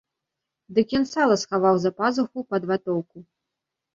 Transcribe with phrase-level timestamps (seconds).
[0.77, 3.17] Дык ён сала схаваў за пазуху пад ватоўку.